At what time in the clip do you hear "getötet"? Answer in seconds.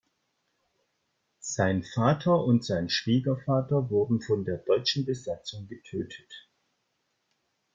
5.67-6.49